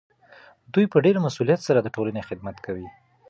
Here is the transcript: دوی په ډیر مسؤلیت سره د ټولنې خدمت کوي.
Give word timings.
دوی 0.73 0.85
په 0.91 0.97
ډیر 1.05 1.15
مسؤلیت 1.25 1.61
سره 1.67 1.79
د 1.81 1.87
ټولنې 1.95 2.25
خدمت 2.29 2.57
کوي. 2.65 2.87